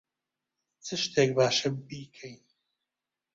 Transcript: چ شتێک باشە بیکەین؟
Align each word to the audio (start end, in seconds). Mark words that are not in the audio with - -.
چ 0.85 0.87
شتێک 1.03 1.29
باشە 1.37 1.69
بیکەین؟ 1.87 2.41